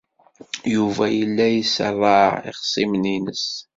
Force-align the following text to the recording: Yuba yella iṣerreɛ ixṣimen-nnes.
Yuba 0.73 1.05
yella 1.17 1.45
iṣerreɛ 1.59 2.23
ixṣimen-nnes. 2.51 3.45